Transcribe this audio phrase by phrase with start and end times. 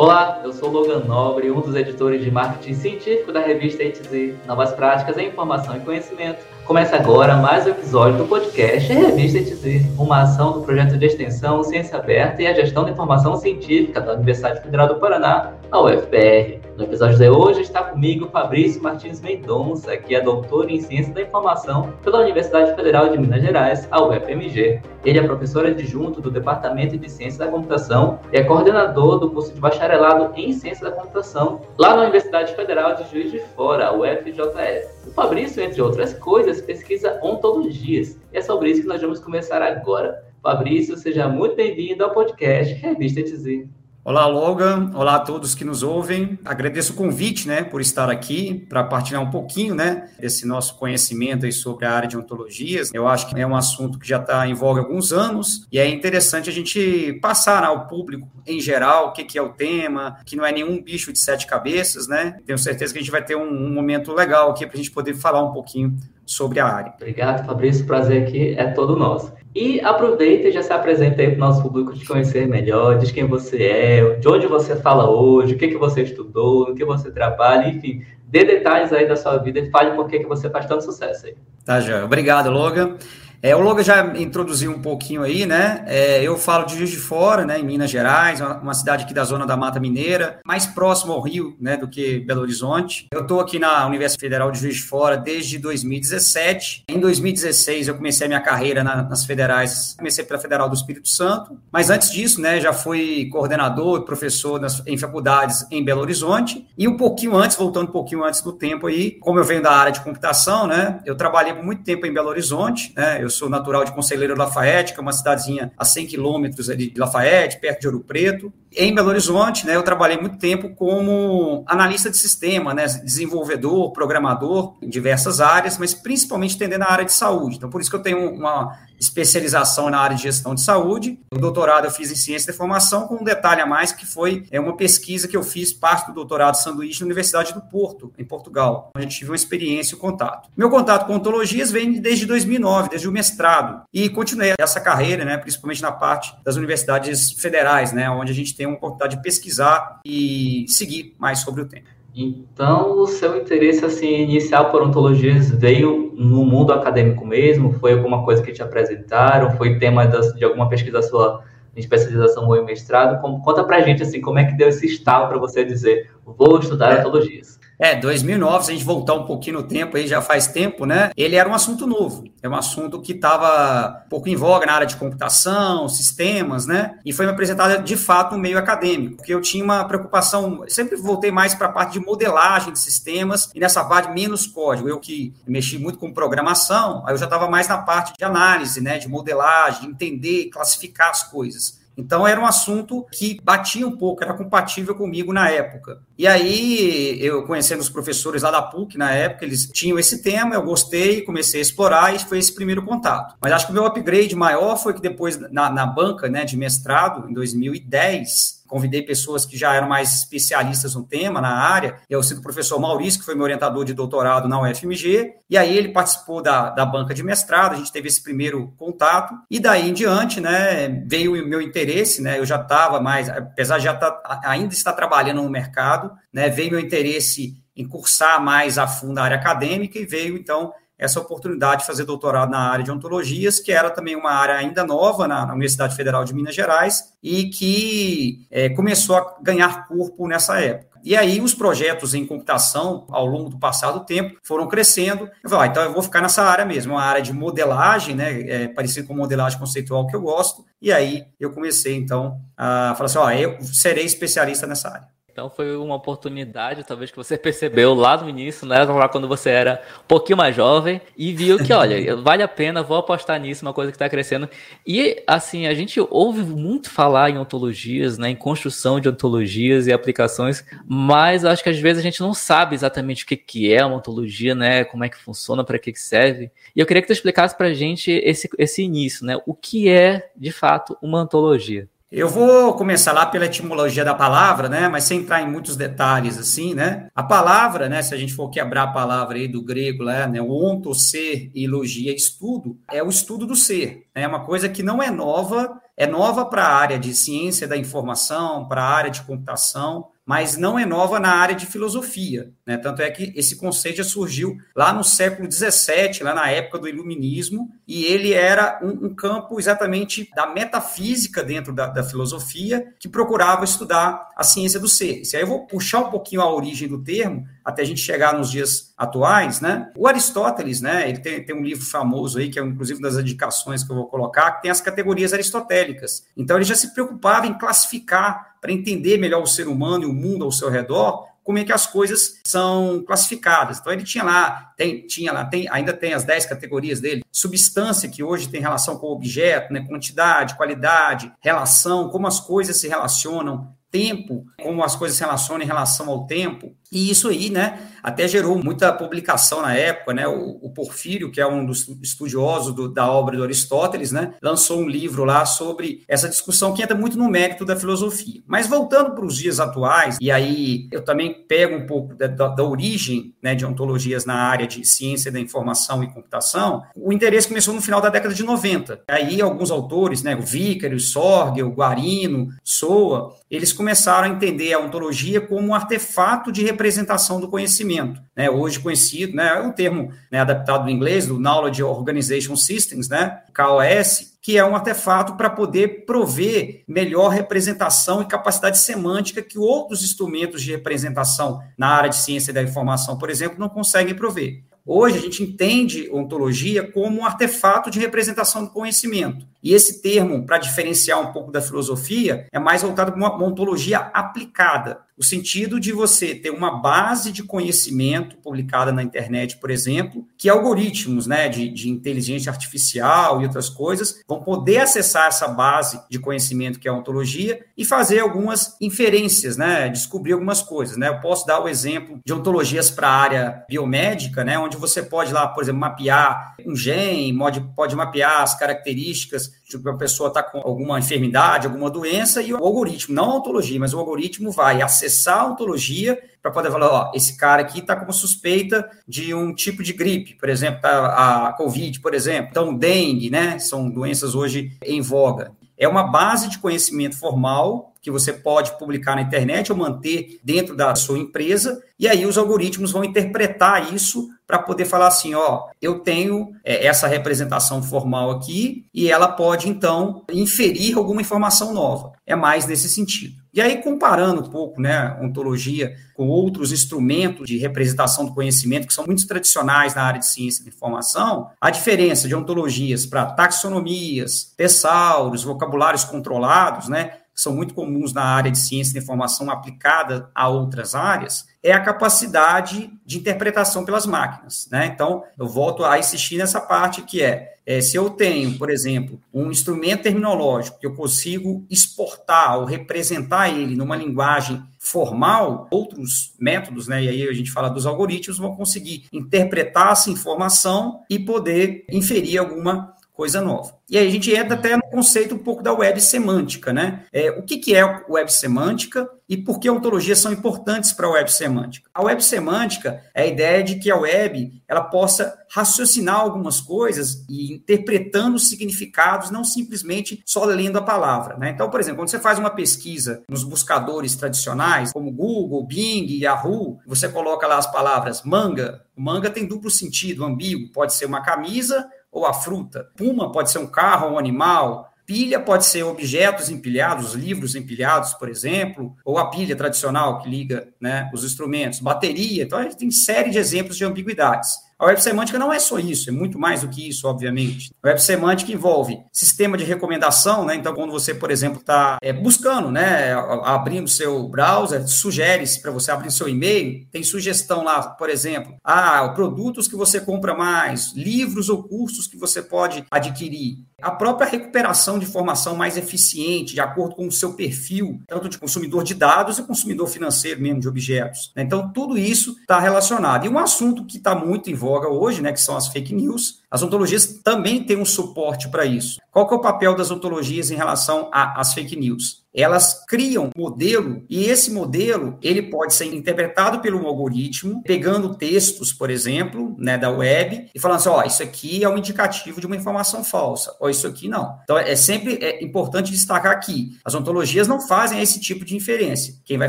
[0.00, 4.72] Olá, eu sou Logan Nobre, um dos editores de marketing científico da revista ETZ, Novas
[4.72, 6.38] Práticas em Informação e Conhecimento.
[6.64, 11.64] Começa agora mais um episódio do podcast Revista ETZ, uma ação do projeto de extensão
[11.64, 16.60] Ciência Aberta e a Gestão da Informação Científica da Universidade Federal do Paraná, a UFPR.
[16.76, 21.22] No episódio de hoje está comigo Fabrício Martins Mendonça, que é doutor em Ciência da
[21.22, 24.80] Informação pela Universidade Federal de Minas Gerais, a UFMG.
[25.04, 29.52] Ele é professor adjunto do Departamento de Ciência da Computação e é coordenador do curso
[29.52, 35.08] de bacharelado em Ciência da Computação lá na Universidade Federal de Juiz de Fora, UFJF.
[35.08, 39.62] O Fabrício, entre outras coisas, pesquisa ontologias e é sobre isso que nós vamos começar
[39.62, 40.24] agora.
[40.42, 43.77] Fabrício, seja muito bem-vindo ao podcast Revista TZ.
[44.08, 44.90] Olá, Logan.
[44.94, 46.38] Olá a todos que nos ouvem.
[46.42, 51.44] Agradeço o convite, né, por estar aqui para partilhar um pouquinho, né, desse nosso conhecimento
[51.44, 52.90] aí sobre a área de ontologias.
[52.94, 55.78] Eu acho que é um assunto que já está em voga há alguns anos e
[55.78, 60.16] é interessante a gente passar ao público em geral o que, que é o tema,
[60.24, 62.38] que não é nenhum bicho de sete cabeças, né.
[62.46, 64.90] Tenho certeza que a gente vai ter um, um momento legal aqui para a gente
[64.90, 66.94] poder falar um pouquinho sobre a área.
[66.96, 67.84] Obrigado, Fabrício.
[67.84, 69.34] O prazer aqui é todo nosso.
[69.54, 73.10] E aproveita e já se apresenta aí para o nosso público te conhecer melhor, diz
[73.10, 76.84] quem você é, de onde você fala hoje, o que, que você estudou, no que
[76.84, 80.50] você trabalha, enfim, dê detalhes aí da sua vida e fale por que, que você
[80.50, 81.34] faz tanto sucesso aí.
[81.64, 82.04] Tá, já.
[82.04, 82.96] Obrigado, Logan.
[83.40, 85.84] É, o Logan já introduziu um pouquinho aí, né?
[85.86, 89.22] É, eu falo de Juiz de Fora, né, em Minas Gerais, uma cidade aqui da
[89.24, 93.06] zona da Mata Mineira, mais próximo ao Rio, né, do que Belo Horizonte.
[93.12, 96.84] Eu estou aqui na Universidade Federal de Juiz de Fora desde 2017.
[96.88, 101.08] Em 2016 eu comecei a minha carreira na, nas federais, comecei pela Federal do Espírito
[101.08, 106.66] Santo, mas antes disso, né, já fui coordenador, professor nas, em faculdades em Belo Horizonte.
[106.76, 109.72] E um pouquinho antes, voltando um pouquinho antes do tempo aí, como eu venho da
[109.72, 113.50] área de computação, né, eu trabalhei muito tempo em Belo Horizonte, né, eu eu sou
[113.50, 117.86] natural de Conselheiro Lafayette, que é uma cidadezinha a 100 quilômetros de Lafayette, perto de
[117.86, 118.50] Ouro Preto.
[118.76, 124.76] Em Belo Horizonte, né, eu trabalhei muito tempo como analista de sistema, né, desenvolvedor, programador
[124.82, 127.56] em diversas áreas, mas principalmente atendendo a área de saúde.
[127.56, 131.20] Então, por isso que eu tenho uma especialização na área de gestão de saúde.
[131.32, 134.44] O doutorado eu fiz em ciência da informação, com um detalhe a mais, que foi
[134.50, 138.24] é, uma pesquisa que eu fiz, parte do doutorado sanduíche na Universidade do Porto, em
[138.24, 140.48] Portugal, onde eu tive uma experiência e um contato.
[140.56, 145.36] Meu contato com ontologias vem desde 2009, desde o mestrado, e continuei essa carreira, né,
[145.38, 150.00] principalmente na parte das universidades federais, né, onde a gente tem uma oportunidade de pesquisar
[150.04, 151.86] e seguir mais sobre o tema.
[152.14, 157.72] Então, o seu interesse assim inicial por ontologias veio no mundo acadêmico mesmo?
[157.74, 159.56] Foi alguma coisa que te apresentaram?
[159.56, 161.44] Foi tema das, de alguma pesquisa sua
[161.76, 163.20] em especialização ou em mestrado?
[163.20, 166.58] Como, conta pra gente assim, como é que deu esse estalo para você dizer, vou
[166.58, 166.98] estudar é.
[166.98, 167.57] ontologias?
[167.78, 171.12] É, 2009, se a gente voltar um pouquinho no tempo, aí já faz tempo, né?
[171.16, 174.72] Ele era um assunto novo, é um assunto que estava um pouco em voga na
[174.72, 176.98] área de computação, sistemas, né?
[177.04, 180.96] E foi me apresentado de fato no meio acadêmico, porque eu tinha uma preocupação, sempre
[180.96, 184.88] voltei mais para a parte de modelagem de sistemas e nessa parte menos código.
[184.88, 188.80] Eu que mexi muito com programação, aí eu já estava mais na parte de análise,
[188.80, 188.98] né?
[188.98, 191.77] De modelagem, de entender, classificar as coisas.
[191.98, 196.00] Então era um assunto que batia um pouco, era compatível comigo na época.
[196.16, 200.54] E aí, eu conhecendo os professores lá da PUC na época, eles tinham esse tema,
[200.54, 203.34] eu gostei, comecei a explorar e foi esse primeiro contato.
[203.40, 206.56] Mas acho que o meu upgrade maior foi que depois, na, na banca né, de
[206.56, 211.96] mestrado, em 2010, convidei pessoas que já eram mais especialistas no tema, na área.
[212.08, 215.76] Eu cito o professor Maurício, que foi meu orientador de doutorado na UFMG, e aí
[215.76, 219.88] ele participou da, da banca de mestrado, a gente teve esse primeiro contato, e daí
[219.88, 223.94] em diante, né, veio o meu interesse, né, eu já estava mais, apesar de já
[223.94, 229.18] tá, ainda estar trabalhando no mercado, né, veio meu interesse em cursar mais a fundo
[229.18, 233.60] a área acadêmica, e veio, então, essa oportunidade de fazer doutorado na área de ontologias,
[233.60, 237.44] que era também uma área ainda nova na, na Universidade Federal de Minas Gerais e
[237.50, 240.88] que é, começou a ganhar corpo nessa época.
[241.04, 245.30] E aí os projetos em computação, ao longo do passado tempo, foram crescendo.
[245.42, 248.40] Eu falei, ah, então eu vou ficar nessa área mesmo, uma área de modelagem, né,
[248.42, 250.64] é, parecido com modelagem conceitual que eu gosto.
[250.82, 255.17] E aí eu comecei, então, a falar assim, ó, eu serei especialista nessa área.
[255.38, 258.82] Então foi uma oportunidade, talvez que você percebeu lá no início, né?
[258.82, 262.82] Lá quando você era um pouquinho mais jovem e viu que, olha, vale a pena,
[262.82, 264.50] vou apostar nisso, uma coisa que está crescendo.
[264.84, 268.30] E assim, a gente ouve muito falar em ontologias, né?
[268.30, 272.74] Em construção de ontologias e aplicações, mas acho que às vezes a gente não sabe
[272.74, 274.82] exatamente o que, que é uma ontologia, né?
[274.82, 276.50] Como é que funciona, para que, que serve.
[276.74, 279.40] E eu queria que tu explicasse para a gente esse, esse início, né?
[279.46, 281.88] O que é, de fato, uma ontologia?
[282.10, 284.88] Eu vou começar lá pela etimologia da palavra, né?
[284.88, 287.10] Mas sem entrar em muitos detalhes, assim, né?
[287.14, 288.00] A palavra, né?
[288.00, 290.26] Se a gente for quebrar a palavra aí do grego, né?
[290.40, 294.06] O onto, ser e logia, estudo, é o estudo do ser.
[294.14, 297.76] É uma coisa que não é nova, é nova para a área de ciência da
[297.76, 302.50] informação, para a área de computação, mas não é nova na área de filosofia.
[302.68, 302.76] Né?
[302.76, 306.86] Tanto é que esse conceito já surgiu lá no século XVII, lá na época do
[306.86, 313.08] Iluminismo, e ele era um, um campo exatamente da metafísica dentro da, da, filosofia, que
[313.08, 315.22] procurava estudar a ciência do ser.
[315.22, 318.34] E aí eu vou puxar um pouquinho a origem do termo, até a gente chegar
[318.36, 319.90] nos dias atuais, né?
[319.96, 321.08] O Aristóteles, né?
[321.08, 324.08] Ele tem, tem um livro famoso aí, que é inclusive das indicações que eu vou
[324.08, 326.26] colocar, que tem as categorias aristotélicas.
[326.36, 330.12] Então ele já se preocupava em classificar para entender melhor o ser humano e o
[330.12, 333.78] mundo ao seu redor, como é que as coisas são classificadas.
[333.78, 338.06] Então ele tinha lá, tem, tinha lá, tem, ainda tem as 10 categorias dele, substância
[338.06, 342.86] que hoje tem relação com o objeto, né, quantidade, qualidade, relação, como as coisas se
[342.86, 346.76] relacionam, tempo, como as coisas se relacionam em relação ao tempo.
[346.92, 350.26] E isso aí, né, até gerou muita publicação na época, né?
[350.26, 354.80] O, o Porfírio, que é um dos estudiosos do, da obra do Aristóteles, né, lançou
[354.80, 358.40] um livro lá sobre essa discussão que entra muito no mérito da filosofia.
[358.46, 362.48] Mas voltando para os dias atuais, e aí eu também pego um pouco da, da,
[362.48, 367.48] da origem né, de ontologias na área de ciência da informação e computação, o interesse
[367.48, 369.02] começou no final da década de 90.
[369.08, 374.78] Aí alguns autores, né, o Vícaro, Sorge, o Guarino, Soa, eles começaram a entender a
[374.78, 378.48] ontologia como um artefato de representação do conhecimento, né?
[378.48, 379.48] Hoje conhecido, né?
[379.48, 383.40] É um termo né, adaptado do inglês, do Knowledge Organization Systems, né?
[383.54, 390.04] KOS, que é um artefato para poder prover melhor representação e capacidade semântica que outros
[390.04, 394.62] instrumentos de representação na área de ciência da informação, por exemplo, não conseguem prover.
[394.86, 399.46] Hoje a gente entende ontologia como um artefato de representação do conhecimento.
[399.62, 403.98] E esse termo, para diferenciar um pouco da filosofia, é mais voltado para uma ontologia
[403.98, 410.24] aplicada o sentido de você ter uma base de conhecimento publicada na internet, por exemplo,
[410.38, 416.00] que algoritmos né, de, de inteligência artificial e outras coisas vão poder acessar essa base
[416.08, 420.96] de conhecimento que é a ontologia e fazer algumas inferências, né, descobrir algumas coisas.
[420.96, 421.08] Né?
[421.08, 425.32] Eu posso dar o exemplo de ontologias para a área biomédica, né, onde você pode
[425.32, 430.28] lá, por exemplo, mapear um gene, pode, pode mapear as características de que a pessoa
[430.28, 434.50] está com alguma enfermidade, alguma doença, e o algoritmo, não a ontologia, mas o algoritmo
[434.50, 439.34] vai acessar a ontologia para poder falar, ó, esse cara aqui está com suspeita de
[439.34, 443.90] um tipo de gripe, por exemplo, tá, a Covid, por exemplo, então dengue, né, são
[443.90, 445.52] doenças hoje em voga.
[445.76, 450.74] É uma base de conhecimento formal que você pode publicar na internet ou manter dentro
[450.74, 455.66] da sua empresa, e aí os algoritmos vão interpretar isso para poder falar assim, ó,
[455.82, 462.12] eu tenho é, essa representação formal aqui e ela pode então inferir alguma informação nova.
[462.26, 463.34] É mais nesse sentido.
[463.52, 468.94] E aí comparando um pouco, né, ontologia com outros instrumentos de representação do conhecimento que
[468.94, 474.54] são muito tradicionais na área de ciência da informação, a diferença de ontologias para taxonomias,
[474.56, 480.48] tessauros, vocabulários controlados, né, são muito comuns na área de ciência da informação aplicada a
[480.48, 484.68] outras áreas, é a capacidade de interpretação pelas máquinas.
[484.72, 484.86] Né?
[484.86, 489.20] Então, eu volto a insistir nessa parte que é, é, se eu tenho, por exemplo,
[489.32, 496.88] um instrumento terminológico que eu consigo exportar ou representar ele numa linguagem formal, outros métodos,
[496.88, 501.84] né, e aí a gente fala dos algoritmos, vão conseguir interpretar essa informação e poder
[501.88, 503.76] inferir alguma coisa nova.
[503.90, 507.04] E aí a gente entra até no conceito um pouco da web semântica, né?
[507.12, 511.10] É, o que, que é web semântica e por que ontologias são importantes para a
[511.10, 511.90] web semântica?
[511.92, 517.24] A web semântica é a ideia de que a web ela possa raciocinar algumas coisas
[517.28, 521.36] e interpretando significados, não simplesmente só lendo a palavra.
[521.36, 521.50] Né?
[521.50, 526.78] Então, por exemplo, quando você faz uma pesquisa nos buscadores tradicionais, como Google, Bing, Yahoo,
[526.86, 528.84] você coloca lá as palavras manga.
[528.96, 532.90] Manga tem duplo sentido, ambíguo, pode ser uma camisa ou a fruta.
[532.96, 534.92] Puma pode ser um carro ou um animal.
[535.06, 540.68] Pilha pode ser objetos empilhados, livros empilhados, por exemplo, ou a pilha tradicional que liga
[540.78, 542.42] né, os instrumentos, bateria.
[542.42, 544.67] Então, a gente tem série de exemplos de ambiguidades.
[544.78, 547.72] A web semântica não é só isso, é muito mais do que isso, obviamente.
[547.82, 550.54] A web semântica envolve sistema de recomendação, né?
[550.54, 555.90] Então, quando você, por exemplo, está é, buscando, né, abrindo seu browser, sugere para você
[555.90, 561.48] abrir seu e-mail, tem sugestão lá, por exemplo, ah, produtos que você compra mais, livros
[561.48, 563.66] ou cursos que você pode adquirir.
[563.80, 568.36] A própria recuperação de informação mais eficiente, de acordo com o seu perfil, tanto de
[568.36, 571.32] consumidor de dados e consumidor financeiro mesmo de objetos.
[571.34, 571.44] Né?
[571.44, 573.24] Então, tudo isso está relacionado.
[573.24, 576.40] E um assunto que está muito em voga hoje, né, que são as fake news,
[576.50, 579.00] as ontologias também têm um suporte para isso.
[579.10, 582.22] Qual que é o papel das ontologias em relação às fake news?
[582.34, 588.72] Elas criam um modelo e esse modelo ele pode ser interpretado pelo algoritmo, pegando textos,
[588.72, 592.40] por exemplo, né, da web e falando assim, ó, oh, isso aqui é um indicativo
[592.40, 594.38] de uma informação falsa, ou isso aqui não.
[594.44, 599.14] Então é sempre é importante destacar aqui, as ontologias não fazem esse tipo de inferência.
[599.24, 599.48] Quem vai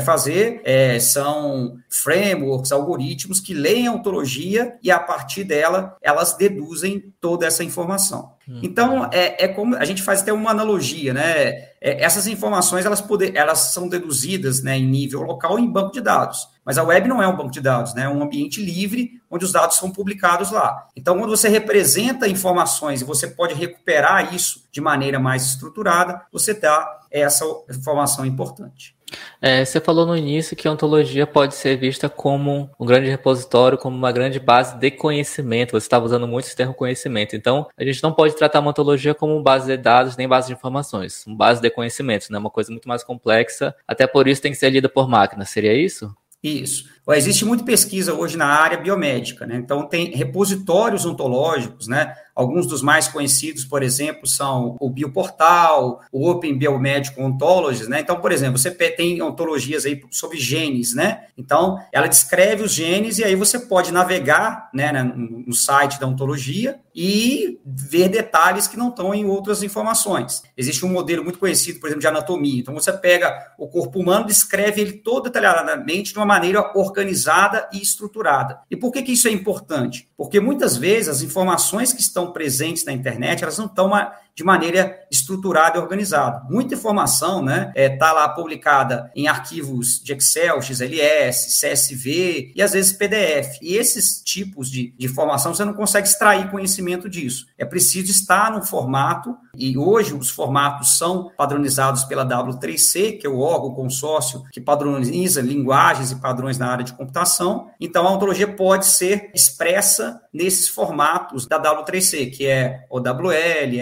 [0.00, 7.12] fazer é, são frameworks, algoritmos que leem a ontologia e a partir dela elas deduzem
[7.20, 8.32] toda essa informação.
[8.48, 8.60] Hum.
[8.62, 11.69] Então, é, é como a gente faz até uma analogia, né?
[11.80, 16.00] É, essas informações elas, poder, elas são deduzidas né, em nível local em banco de
[16.00, 16.48] dados.
[16.64, 18.02] Mas a web não é um banco de dados, né?
[18.02, 20.86] é um ambiente livre onde os dados são publicados lá.
[20.94, 26.52] Então, quando você representa informações e você pode recuperar isso de maneira mais estruturada, você
[26.52, 28.94] dá essa informação importante.
[29.40, 33.78] É, você falou no início que a ontologia pode ser vista como um grande repositório,
[33.78, 35.72] como uma grande base de conhecimento.
[35.72, 37.34] Você estava usando muito esse termo conhecimento.
[37.34, 40.54] Então, a gente não pode tratar uma ontologia como base de dados nem base de
[40.54, 42.38] informações, uma base de conhecimento, né?
[42.38, 43.74] Uma coisa muito mais complexa.
[43.86, 45.44] Até por isso tem que ser lida por máquina.
[45.44, 46.14] Seria isso?
[46.42, 46.88] Isso.
[47.10, 49.56] Existe muita pesquisa hoje na área biomédica, né?
[49.56, 52.14] Então, tem repositórios ontológicos, né?
[52.40, 58.00] Alguns dos mais conhecidos, por exemplo, são o Bioportal, o Open Biomedical Ontologies, né?
[58.00, 61.26] Então, por exemplo, você tem ontologias aí sobre genes, né?
[61.36, 66.80] Então, ela descreve os genes e aí você pode navegar, né, no site da ontologia
[66.94, 70.42] e ver detalhes que não estão em outras informações.
[70.56, 72.60] Existe um modelo muito conhecido, por exemplo, de anatomia.
[72.60, 77.82] Então, você pega o corpo humano, descreve ele todo detalhadamente de uma maneira organizada e
[77.82, 78.60] estruturada.
[78.70, 80.08] E por que, que isso é importante?
[80.16, 83.90] Porque muitas vezes as informações que estão presentes na internet, elas não estão
[84.34, 86.42] de maneira estruturada e organizada.
[86.48, 92.62] Muita informação né, está é, tá lá publicada em arquivos de Excel, XLS, CSV e
[92.62, 93.58] às vezes PDF.
[93.60, 97.46] E esses tipos de, de informação você não consegue extrair conhecimento disso.
[97.58, 103.30] É preciso estar no formato, e hoje os formatos são padronizados pela W3C, que é
[103.30, 107.68] o órgão consórcio que padroniza linguagens e padrões na área de computação.
[107.80, 113.80] Então a ontologia pode ser expressa nesses formatos da W3C, que é OWL,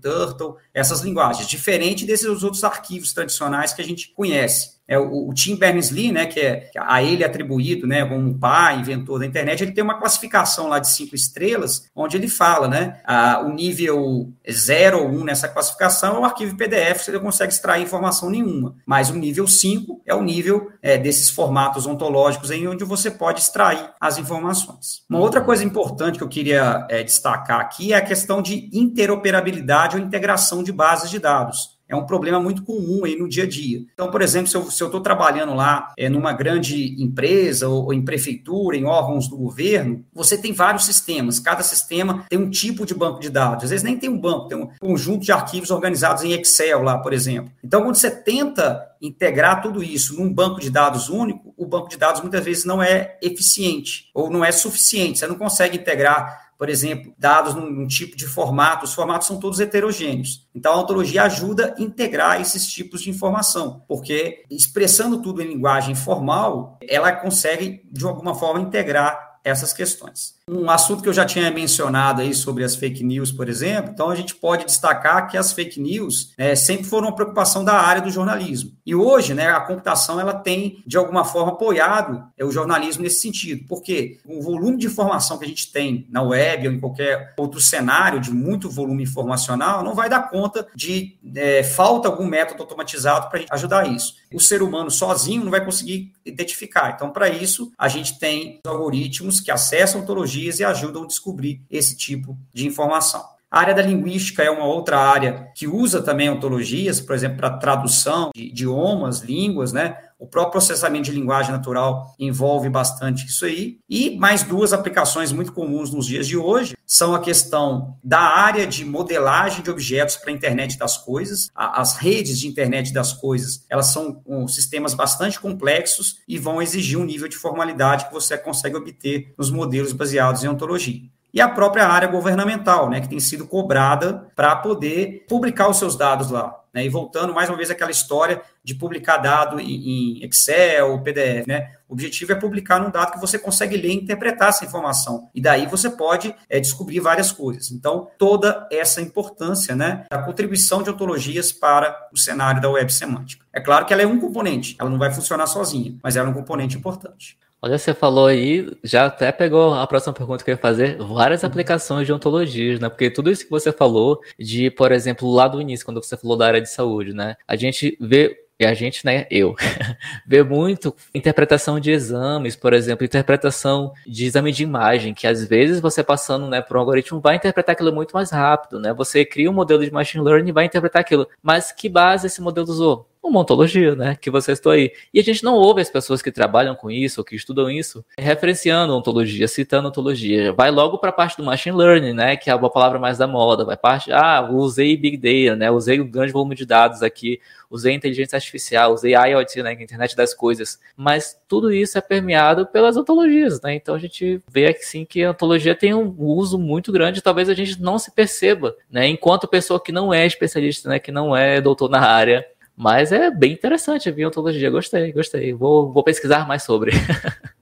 [0.00, 4.73] Turtle, essas linguagens, diferente desses outros arquivos tradicionais que a gente conhece.
[4.86, 9.18] É, o, o Tim Berners-Lee, né, que é a ele atribuído, né, como pai, inventor
[9.18, 13.40] da internet, ele tem uma classificação lá de cinco estrelas, onde ele fala, né, a,
[13.40, 17.52] o nível 0 ou 1 um nessa classificação é o arquivo PDF, você não consegue
[17.52, 22.68] extrair informação nenhuma, mas o nível 5 é o nível é, desses formatos ontológicos em
[22.68, 25.02] onde você pode extrair as informações.
[25.08, 29.96] Uma outra coisa importante que eu queria é, destacar aqui é a questão de interoperabilidade
[29.96, 33.48] ou integração de bases de dados é um problema muito comum aí no dia a
[33.48, 33.84] dia.
[33.92, 38.04] Então, por exemplo, se eu estou trabalhando lá é, numa grande empresa ou, ou, em
[38.04, 41.38] prefeitura, em órgãos do governo, você tem vários sistemas.
[41.38, 43.64] Cada sistema tem um tipo de banco de dados.
[43.64, 46.98] Às vezes nem tem um banco, tem um conjunto de arquivos organizados em Excel lá,
[46.98, 47.52] por exemplo.
[47.62, 51.98] Então, quando você tenta integrar tudo isso num banco de dados único, o banco de
[51.98, 55.18] dados muitas vezes não é eficiente ou não é suficiente.
[55.18, 59.38] Você não consegue integrar por exemplo, dados num, num, tipo de formato, os formatos são
[59.38, 60.48] todos heterogêneos.
[60.54, 65.94] Então, a ontologia ajuda a integrar esses tipos de informação, porque expressando tudo em linguagem
[65.94, 70.34] formal, ela consegue, de alguma forma, integrar essas questões.
[70.46, 74.10] Um assunto que eu já tinha mencionado aí sobre as fake news, por exemplo, então
[74.10, 78.02] a gente pode destacar que as fake news né, sempre foram uma preocupação da área
[78.02, 78.72] do jornalismo.
[78.84, 83.22] E hoje, né, a computação ela tem, de alguma forma, apoiado é, o jornalismo nesse
[83.22, 87.32] sentido, porque o volume de informação que a gente tem na web ou em qualquer
[87.38, 92.62] outro cenário de muito volume informacional não vai dar conta de é, falta algum método
[92.62, 94.16] automatizado para ajudar isso.
[94.30, 96.92] O ser humano sozinho não vai conseguir identificar.
[96.94, 101.96] Então, para isso, a gente tem algoritmos que acessam ontologia e ajudam a descobrir esse
[101.96, 103.33] tipo de informação.
[103.54, 107.56] A área da linguística é uma outra área que usa também ontologias, por exemplo, para
[107.56, 109.96] tradução de idiomas, línguas, né?
[110.18, 113.78] O próprio processamento de linguagem natural envolve bastante isso aí.
[113.88, 118.66] E mais duas aplicações muito comuns nos dias de hoje são a questão da área
[118.66, 121.48] de modelagem de objetos para a internet das coisas.
[121.54, 127.04] As redes de internet das coisas, elas são sistemas bastante complexos e vão exigir um
[127.04, 131.88] nível de formalidade que você consegue obter nos modelos baseados em ontologia e a própria
[131.88, 136.60] área governamental, né, que tem sido cobrada para poder publicar os seus dados lá.
[136.72, 136.86] Né?
[136.86, 141.72] E voltando mais uma vez àquela história de publicar dado em, Excel, PDF, né?
[141.88, 145.28] O objetivo é publicar num dado que você consegue ler e interpretar essa informação.
[145.32, 147.70] E daí você pode é, descobrir várias coisas.
[147.70, 153.44] Então, toda essa importância né, da contribuição de ontologias para o cenário da web semântica.
[153.52, 156.30] É claro que ela é um componente, ela não vai funcionar sozinha, mas ela é
[156.30, 157.38] um componente importante.
[157.64, 161.44] Olha, você falou aí, já até pegou a próxima pergunta que eu ia fazer, várias
[161.44, 162.90] aplicações de ontologias, né?
[162.90, 166.36] Porque tudo isso que você falou, de, por exemplo, lá do início, quando você falou
[166.36, 167.36] da área de saúde, né?
[167.48, 169.54] A gente vê e a gente, né, eu,
[170.28, 175.80] vê muito interpretação de exames, por exemplo, interpretação de exame de imagem, que às vezes
[175.80, 178.92] você passando, né, por um algoritmo vai interpretar aquilo muito mais rápido, né?
[178.92, 181.26] Você cria um modelo de machine learning e vai interpretar aquilo.
[181.42, 183.08] Mas que base esse modelo usou?
[183.28, 184.16] Uma ontologia, né?
[184.20, 184.92] Que você estou aí.
[185.12, 188.04] E a gente não ouve as pessoas que trabalham com isso, ou que estudam isso,
[188.18, 190.52] referenciando ontologia, citando ontologia.
[190.52, 192.36] Vai logo para a parte do machine learning, né?
[192.36, 193.64] Que é uma palavra mais da moda.
[193.64, 195.70] Vai parte, ah, usei big data, né?
[195.70, 197.40] Usei um grande volume de dados aqui,
[197.70, 199.72] usei inteligência artificial, usei IoT, né?
[199.72, 200.78] É internet das coisas.
[200.96, 203.74] Mas tudo isso é permeado pelas ontologias, né?
[203.74, 207.48] Então a gente vê aqui sim que a ontologia tem um uso muito grande, talvez
[207.48, 209.08] a gente não se perceba, né?
[209.08, 210.98] Enquanto pessoa que não é especialista, né?
[210.98, 215.52] Que não é doutor na área, mas é bem interessante a biontologia, gostei, gostei.
[215.52, 216.92] Vou, vou pesquisar mais sobre.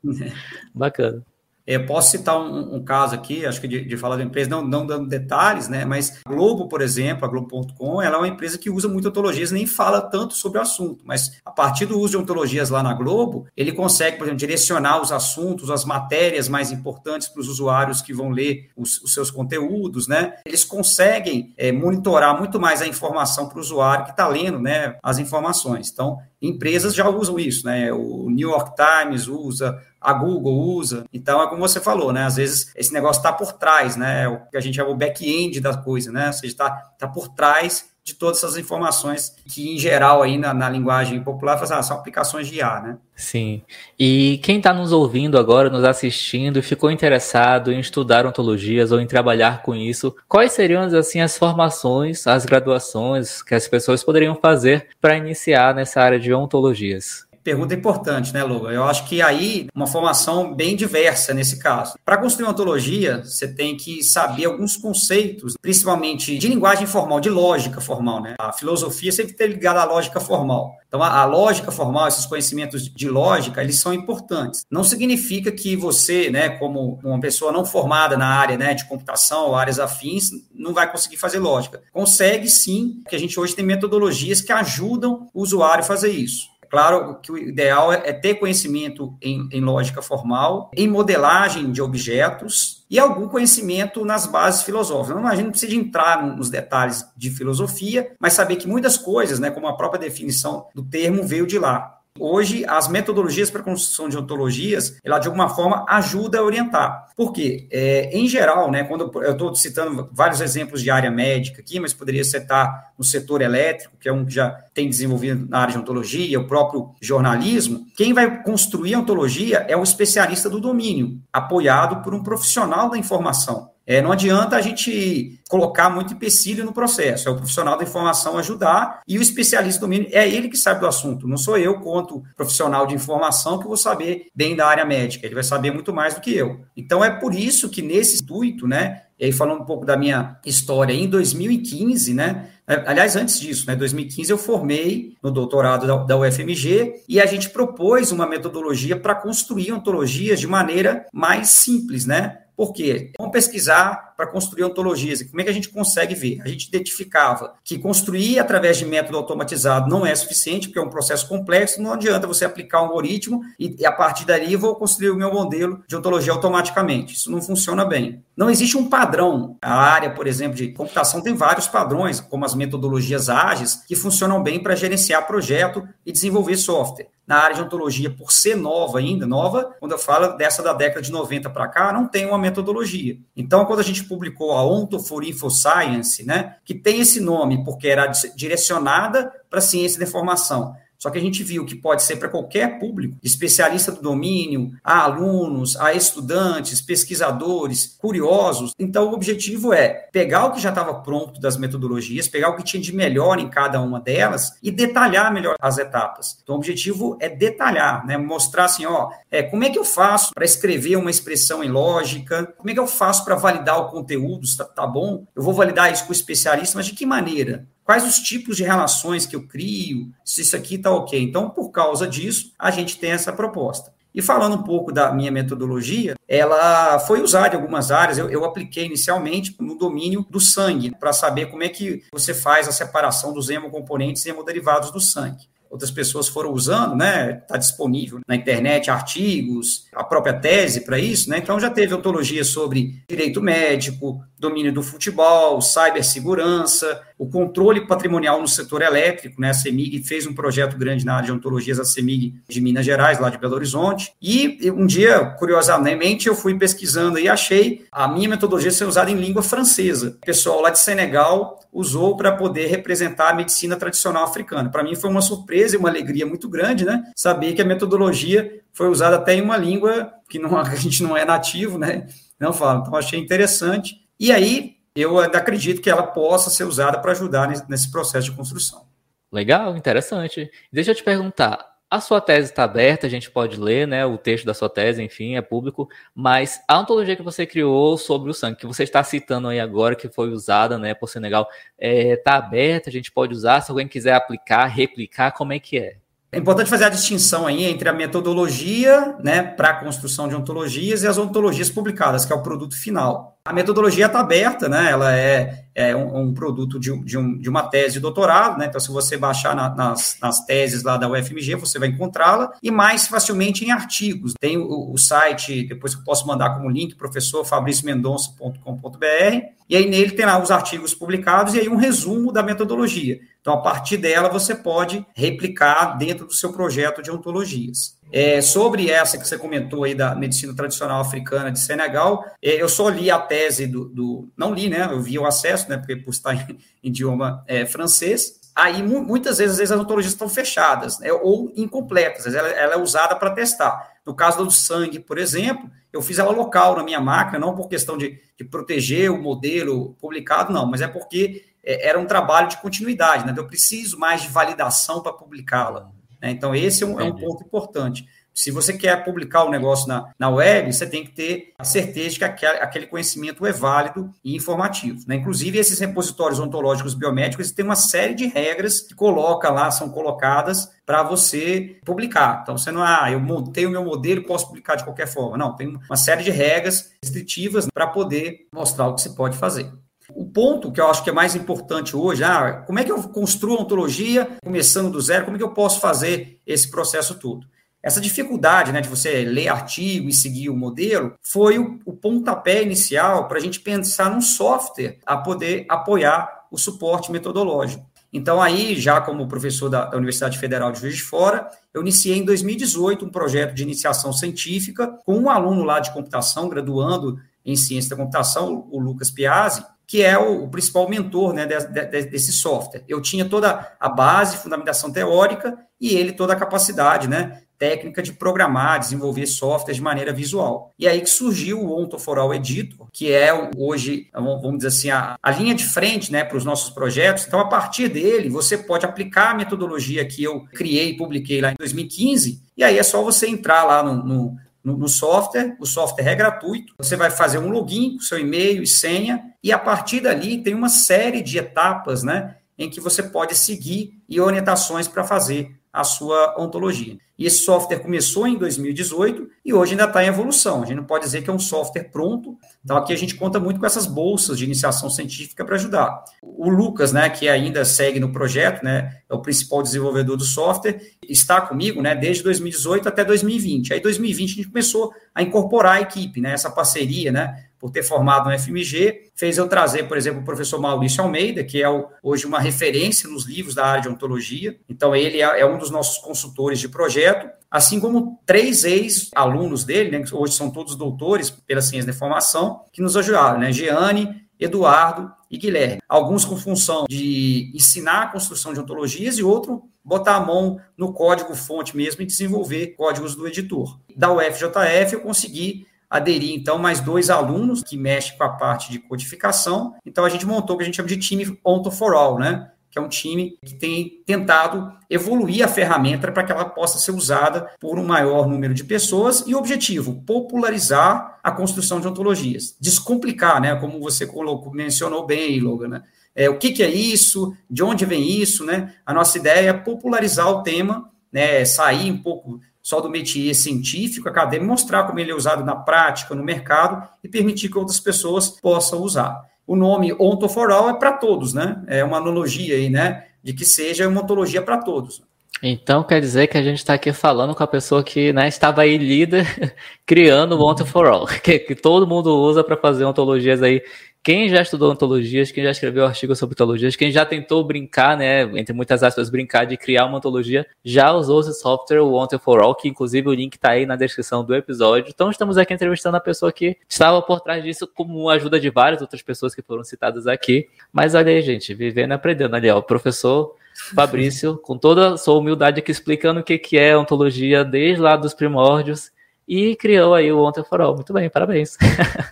[0.75, 1.25] Bacana.
[1.67, 4.63] Eu posso citar um, um, caso aqui, acho que de, de falar da empresa, não,
[4.63, 5.85] não, dando detalhes, né?
[5.85, 9.53] Mas a Globo, por exemplo, a Globo.com, ela é uma empresa que usa muito ontologias,
[9.53, 12.95] nem fala tanto sobre o assunto, mas a partir do uso de ontologias lá na
[12.95, 18.03] Globo, ele consegue, por exemplo, direcionar os assuntos, as matérias mais importantes para os usuários
[18.03, 20.35] que vão ler os, os, seus conteúdos, né?
[20.45, 24.97] Eles conseguem é, monitorar muito mais a informação para o usuário que está lendo, né?
[25.03, 25.91] As informações.
[25.91, 27.93] Então, empresas já usam isso, né?
[27.93, 31.05] O New York Times usa, a Google usa.
[31.13, 32.25] Então, é como você falou, né?
[32.25, 34.27] Às vezes esse negócio está por trás, né?
[34.27, 36.27] O que a gente chama o back-end da coisa, né?
[36.27, 40.53] Ou seja, está tá por trás de todas essas informações que, em geral, aí na,
[40.53, 42.99] na linguagem popular, faz, ah, são aplicações de IA, né?
[43.15, 43.63] Sim.
[43.99, 49.01] E quem está nos ouvindo agora, nos assistindo, e ficou interessado em estudar ontologias ou
[49.01, 54.35] em trabalhar com isso, quais seriam, assim, as formações, as graduações que as pessoas poderiam
[54.35, 57.31] fazer para iniciar nessa área de ontologias?
[57.43, 58.71] Pergunta importante, né, Logan?
[58.71, 61.95] Eu acho que aí uma formação bem diversa nesse caso.
[62.05, 67.29] Para construir uma ontologia, você tem que saber alguns conceitos, principalmente de linguagem formal, de
[67.29, 68.35] lógica formal, né?
[68.39, 70.77] A filosofia sempre tem ligada à lógica formal.
[70.87, 74.67] Então, a, a, lógica formal, esses conhecimentos de lógica, eles são importantes.
[74.71, 79.47] Não significa que você, né, como uma pessoa não formada na área né, de computação
[79.47, 81.83] ou áreas afins, não vai conseguir fazer lógica.
[81.91, 86.52] Consegue sim, porque a gente hoje tem metodologias que ajudam o usuário a fazer isso.
[86.73, 91.83] Claro que o ideal é, é ter conhecimento em, em, lógica formal, em modelagem de
[91.83, 95.15] objetos e algum conhecimento nas bases filosóficas.
[95.15, 99.51] Não imagino que precisa entrar nos detalhes de filosofia, mas saber que muitas coisas, né,
[99.51, 101.99] como a própria definição do termo, veio de lá.
[102.19, 107.09] Hoje, as metodologias para construção de ontologias, ela de alguma forma ajuda a orientar.
[107.17, 107.67] Por quê?
[107.71, 111.95] É, em geral, né, quando eu estou citando vários exemplos de área médica aqui, mas
[111.95, 115.79] poderia citar no setor elétrico, que é um que já tem desenvolvido na área de
[115.79, 122.03] ontologia, o próprio jornalismo, quem vai construir a ontologia é o especialista do domínio, apoiado
[122.03, 123.72] por um profissional da informação.
[123.87, 128.39] É, não adianta a gente colocar muito empecilho no processo, é o profissional da informação
[128.39, 131.81] ajudar e o especialista do domínio é ele que sabe do assunto, não sou eu,
[131.81, 135.93] quanto profissional de informação, que vou saber bem da área médica, ele vai saber muito
[135.93, 136.61] mais do que eu.
[136.77, 140.39] Então é por isso que nesse intuito, né, e aí falando um pouco da minha
[140.47, 146.17] história, em 2015, né, Aliás, antes disso, né, 2015 eu formei no doutorado da, da
[146.17, 152.39] UFMG e a gente propôs uma metodologia para construir ontologias de maneira mais simples, né?
[152.57, 153.13] Por quê?
[153.19, 155.21] Vamos pesquisar para construir ontologias.
[155.21, 156.41] E como é que a gente consegue ver?
[156.43, 160.91] A gente identificava que construir através de método automatizado não é suficiente, porque é um
[160.91, 165.11] processo complexo, não adianta você aplicar um algoritmo e, e a partir dali vou construir
[165.11, 167.15] o meu modelo de ontologia automaticamente.
[167.15, 168.23] Isso não funciona bem.
[168.37, 169.57] Não existe um padrão.
[169.61, 174.43] A área, por exemplo, de computação tem vários padrões, como as metodologias ágeis, que funcionam
[174.43, 179.27] bem para gerenciar projeto e desenvolver software na área de ontologia, por ser nova ainda,
[179.27, 183.17] nova, quando eu falo dessa da década de 90 para cá, não tem uma metodologia.
[183.37, 187.89] Então, quando a gente publicou a Onto for Infoscience, né, que tem esse nome porque
[187.89, 192.15] era direcionada para a ciência da informação, só que a gente viu que pode ser
[192.15, 198.71] para qualquer público, especialista do domínio, a alunos, a estudantes, pesquisadores, curiosos.
[198.79, 202.63] Então, o objetivo é pegar o que já estava pronto das metodologias, pegar o que
[202.63, 206.39] tinha de melhor em cada uma delas e detalhar melhor as etapas.
[206.41, 208.17] Então, o objetivo é detalhar, né?
[208.17, 212.55] mostrar assim, ó, é, como é que eu faço para escrever uma expressão em lógica,
[212.57, 215.27] como é que eu faço para validar o conteúdo, tá, tá bom?
[215.35, 217.67] Eu vou validar isso com o especialista, mas de que maneira?
[217.85, 221.21] Quais os tipos de relações que eu crio, se isso aqui está ok.
[221.21, 223.93] Então, por causa disso, a gente tem essa proposta.
[224.15, 228.19] E falando um pouco da minha metodologia, ela foi usada em algumas áreas.
[228.19, 232.69] Eu, eu apliquei inicialmente no domínio do sangue, para saber como é que você faz
[232.69, 235.49] a separação dos hemocomponentes e hemoderivados do sangue.
[235.71, 237.39] outras pessoas foram usando, né?
[237.43, 241.39] Está disponível na internet artigos, a própria tese para isso, né?
[241.39, 248.49] Então já teve ontologia sobre direito médico, domínio do futebol, cibersegurança, o controle patrimonial no
[248.49, 249.51] setor elétrico, né?
[249.51, 253.21] A CEMIG fez um projeto grande na área de ontologias, a CEMIG de Minas Gerais,
[253.21, 254.13] lá de Belo Horizonte.
[254.21, 259.15] E um dia, curiosamente, eu fui pesquisando e achei a minha metodologia ser usada em
[259.15, 260.19] língua francesa.
[260.21, 264.69] O pessoal lá de Senegal usou para poder representar a medicina tradicional africana.
[264.69, 267.05] Para mim foi uma surpresa e uma alegria muito grande, né?
[267.15, 271.17] Saber que a metodologia foi usada até em uma língua que não, a gente não
[271.17, 272.09] é nativo, né?
[272.43, 272.81] Não fala.
[272.81, 274.02] Então achei interessante.
[274.19, 278.87] E aí eu acredito que ela possa ser usada para ajudar nesse, processo de construção.
[279.31, 280.51] Legal, interessante.
[280.71, 284.05] Deixa eu te perguntar, a sua tese está aberta, a gente pode ler, né?
[284.05, 285.89] O texto da sua tese, enfim, é público.
[286.15, 289.95] Mas a ontologia que você criou sobre o sangue, que você está citando aí agora,
[289.95, 291.49] que foi usada, né, por Senegal,
[291.79, 293.61] está é, tá aberta, a gente pode usar.
[293.63, 295.97] Se alguém quiser aplicar, replicar, como é que é?
[296.31, 301.03] É importante fazer a distinção aí entre a metodologia, né, para a construção de ontologias
[301.03, 303.32] e as ontologias publicadas, que é o produto final.
[303.45, 304.89] A metodologia está aberta, né?
[304.89, 308.67] Ela é, é um, um, produto de, de, um, de, uma tese de doutorado, né?
[308.67, 312.71] Então, se você baixar na, nas, nas, teses lá da UFMG, você vai encontrá-la, e
[312.71, 314.33] mais facilmente em artigos.
[314.39, 320.13] Tem o, o site, depois eu posso mandar como link, professor fabriciomendonça.com.br, e aí nele
[320.13, 323.19] tem lá os artigos publicados e aí um resumo da metodologia.
[323.43, 327.99] Então, a partir dela, você pode replicar dentro do seu projeto de ontologias.
[328.13, 332.69] É, sobre essa que você comentou aí da medicina tradicional africana de Senegal, é, eu
[332.69, 334.89] só li a tese do, do, Não li, né?
[334.89, 335.77] Eu vi o acesso, né?
[335.77, 336.39] Porque por estar em,
[336.85, 338.41] em idioma é, francês.
[338.55, 343.17] Aí, muitas vezes, vezes, as ontologias estão fechadas, né, ou incompletas, ela, ela é usada
[343.17, 343.91] para testar.
[344.05, 347.67] No caso do sangue, por exemplo, eu fiz ela local na minha máquina, não por
[347.67, 352.49] questão de, de proteger o modelo publicado, não, mas é porque é, era um trabalho
[352.49, 353.33] de continuidade, né?
[353.33, 355.91] Então, eu preciso mais de validação para publicá-la.
[356.21, 356.31] Né?
[356.31, 358.07] Então, esse é um, é um, ponto importante.
[358.35, 362.11] Se você quer publicar o negócio na, na web, você tem que ter a certeza
[362.11, 365.05] de que aquele, aquele conhecimento é válido e informativo.
[365.07, 365.17] Né?
[365.17, 370.71] Inclusive, esses repositórios ontológicos biomédicos têm uma série de regras que coloca lá, são colocadas
[370.87, 372.41] para você publicar.
[372.43, 375.37] Então, você não, ah, eu montei o meu modelo e posso publicar de qualquer forma.
[375.37, 379.71] Não, tem uma série de regras restritivas para poder mostrar o que se pode fazer.
[380.15, 383.03] O ponto que eu acho que é mais importante hoje, ah, como é que eu
[383.05, 385.25] construo a ontologia começando do zero?
[385.25, 387.47] Como é que eu posso fazer esse processo todo?
[387.83, 392.63] Essa dificuldade né, de você ler artigo e seguir o modelo foi o, o pontapé
[392.63, 397.85] inicial para a gente pensar num software a poder apoiar o suporte metodológico.
[398.13, 402.19] Então, aí, já como professor da, da, Universidade Federal de Juiz de Fora, eu iniciei
[402.19, 407.57] em 2018 um projeto de iniciação científica com um aluno lá de computação, graduando em
[407.57, 412.07] ciência da computação, o Lucas Piazzi, que é o, o principal mentor né, de, de,
[412.07, 412.83] desse software.
[412.89, 418.15] Eu tinha toda a base, fundamentação teórica, e ele toda a capacidade né, técnica de
[418.15, 420.73] programar, desenvolver software de maneira visual.
[420.79, 425.31] E aí que surgiu o Ontoforal Editor, que é hoje, vamos dizer assim, a, a
[425.31, 427.27] linha de frente né, para os nossos projetos.
[427.27, 431.53] Então, a partir dele, você pode aplicar a metodologia que eu criei e publiquei lá
[431.53, 435.67] em 2015, e aí é só você entrar lá no, no no, no, software, o
[435.67, 439.59] software é gratuito, você vai fazer um login com seu e-mail e senha, e a
[439.59, 444.87] partir dali tem uma série de etapas, né, em que você pode seguir e orientações
[444.87, 446.99] para fazer a sua ontologia.
[447.19, 450.63] E esse software começou em 2018 e hoje ainda está em evolução.
[450.63, 452.37] A gente não pode dizer que é um software pronto.
[452.65, 456.05] Então aqui a gente conta muito com essas bolsas de iniciação científica para ajudar.
[456.21, 460.81] O Lucas, né, que ainda segue no projeto, né, é o principal desenvolvedor do software,
[461.09, 463.73] está comigo, né, desde 2018 até 2020.
[463.73, 467.85] Aí 2020 a gente começou a incorporar a equipe, né, essa parceria, né, por ter
[467.85, 471.69] formado no FMG, fez eu trazer, por exemplo, o professor Maurício Almeida, que é
[472.03, 474.59] hoje uma referência nos livros da área de ontologia.
[474.69, 479.97] Então, ele é, é um dos nossos consultores de projeto, assim como três ex-alunos dele,
[479.97, 483.53] né, que hoje são todos doutores pela ciência da informação, que nos ajudaram, né?
[483.53, 485.79] Jeane, Eduardo e Guilherme.
[485.89, 490.93] Alguns com função de ensinar a construção de ontologias e outro botar a mão no
[490.93, 493.79] código fonte mesmo e desenvolver códigos do editor.
[493.97, 498.79] Da UFJF eu consegui aderir, então, mais dois alunos que mexem com a parte de
[498.79, 499.75] codificação.
[499.85, 502.49] Então, a gente montou o que a gente chama de time Onto for All, né?
[502.71, 506.93] que é um time que tem tentado evoluir a ferramenta para que ela possa ser
[506.93, 513.43] usada por um maior número de pessoas e objetivo, popularizar a construção de ontologias, descomplicar,
[513.43, 515.83] né, como você colocou, mencionou bem, Logan, né?
[516.15, 518.75] É, o que, que é isso, de onde vem isso, né?
[518.87, 524.09] A nossa ideia é popularizar o tema, né, sair um pouco só do métier científico,
[524.09, 528.29] acadêmico, mostrar como ele é usado na prática, no mercado e permitir que outras pessoas
[528.29, 529.21] possam usar.
[529.47, 531.63] O nome Onto for All é para todos, né?
[531.67, 533.07] É uma analogia aí, né?
[533.23, 535.03] De que seja uma ontologia para todos.
[535.43, 538.63] Então quer dizer que a gente está aqui falando com a pessoa que né, estava
[538.63, 539.27] aí líder
[539.85, 543.61] criando o for All, que, que todo mundo usa para fazer ontologias aí
[544.03, 548.23] quem já estudou ontologias, quem já escreveu artigos sobre ontologias, quem já tentou brincar, né,
[548.39, 552.43] entre muitas aspas, brincar de criar uma ontologia, já usou esse software, o Wanted for
[552.43, 554.91] All, que inclusive o link está aí na descrição do episódio.
[554.93, 558.81] Então estamos aqui entrevistando a pessoa que estava por trás disso, como ajuda de várias
[558.83, 560.49] outras pessoas que foram citadas aqui.
[560.73, 562.35] Mas olha aí, gente, vivendo e aprendendo.
[562.35, 563.37] Ali, ó, o professor
[563.75, 567.97] Fabrício, com toda a sua humildade aqui, explicando o que, que é ontologia desde lá
[567.97, 568.91] dos primórdios
[569.35, 570.75] e criou aí o Ontem for All.
[570.75, 571.57] Muito bem, parabéns.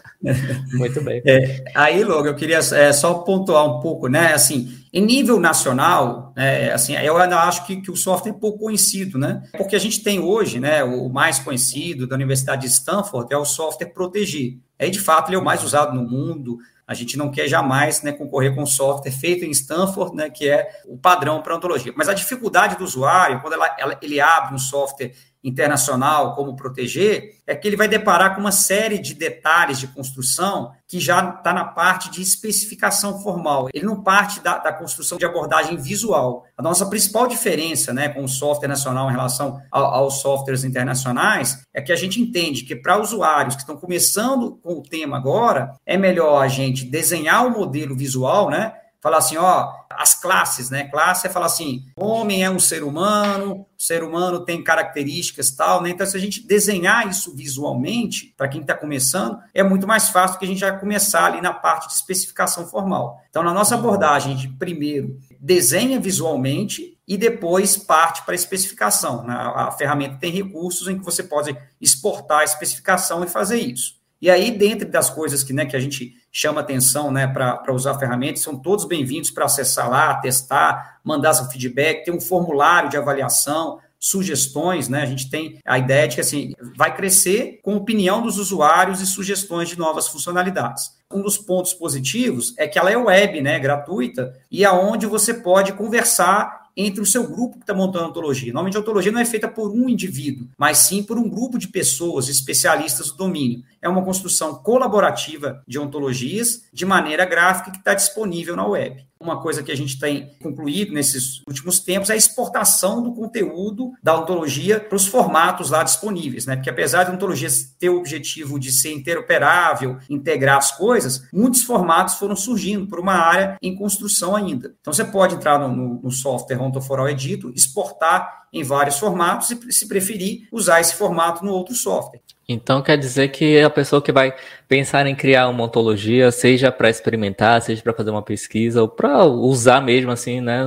[0.73, 1.21] Muito bem.
[1.27, 4.33] É, aí, logo, eu queria é, só pontuar um pouco, né?
[4.33, 8.61] Assim, em nível nacional, é, assim, eu ainda acho que, que, o software é pouco
[8.61, 9.43] conhecido, né?
[9.55, 13.45] Porque a gente tem hoje, né, o mais conhecido da Universidade de Stanford é o
[13.45, 14.57] software Proteger.
[14.79, 16.57] É, de fato, ele é o mais usado no mundo.
[16.87, 20.71] A gente não quer jamais né, concorrer com software feito em Stanford, né, que é
[20.87, 21.93] o padrão para ontologia.
[21.95, 27.41] Mas a dificuldade do usuário, quando ela, ela, ele abre um software internacional, como proteger,
[27.47, 31.53] é que ele vai deparar com uma série de detalhes de construção que já está
[31.53, 33.69] na parte de especificação formal.
[33.73, 36.45] Ele não parte da, da, construção de abordagem visual.
[36.57, 41.63] A nossa principal diferença né, com o software nacional em relação ao, aos softwares internacionais
[41.73, 45.75] é que a gente entende que para usuários que estão começando com o tema agora,
[45.87, 48.75] é melhor a gente desenhar o modelo visual, né?
[49.01, 50.85] Falar assim, ó, as classes, né?
[50.85, 55.91] Classe é falar assim, homem é um ser humano, ser humano tem características tal, né?
[55.91, 60.39] Então, se a gente desenhar isso visualmente, para quem está começando, é muito mais fácil
[60.39, 63.21] que a gente já começar ali na parte de especificação formal.
[63.31, 69.25] Então, na nossa abordagem, gente primeiro desenha visualmente e depois parte para a especificação.
[69.25, 69.35] Né?
[69.35, 74.00] A ferramenta tem recursos em que você pode exportar a especificação e fazer isso.
[74.21, 77.93] E aí, dentro das coisas que, né, que a gente chama atenção né, para usar
[77.93, 82.91] a ferramenta, são todos bem-vindos para acessar lá, testar, mandar seu feedback, tem um formulário
[82.91, 85.03] de avaliação, sugestões, né?
[85.03, 89.07] A gente tem a ideia de que assim vai crescer com opinião dos usuários e
[89.07, 90.99] sugestões de novas funcionalidades.
[91.13, 95.35] Um dos pontos positivos é que ela é web, né, gratuita, e aonde é você
[95.35, 98.53] pode conversar entre o seu grupo que está montando a ontologia.
[98.53, 101.69] Normalmente a ontologia não é feita por um indivíduo, mas sim por um grupo de
[101.69, 103.63] pessoas especialistas do domínio.
[103.83, 109.05] É uma construção colaborativa de ontologias de maneira gráfica que está disponível na web.
[109.23, 113.93] Uma coisa que a gente tem concluído nesses últimos tempos é a exportação do conteúdo
[114.03, 116.57] da ontologia para os formatos lá disponíveis, né?
[116.57, 121.63] Porque apesar de a ontologia ter o objetivo de ser interoperável, integrar as coisas, muitos
[121.63, 124.75] formatos foram surgindo por uma área em construção ainda.
[124.81, 129.73] Então você pode entrar no, no, no software Ontoforal Edito, exportar em vários formatos e,
[129.73, 132.23] se preferir, usar esse formato no outro software.
[132.53, 134.35] Então quer dizer que a pessoa que vai
[134.67, 139.25] pensar em criar uma ontologia, seja para experimentar, seja para fazer uma pesquisa, ou para
[139.25, 140.65] usar mesmo assim, né,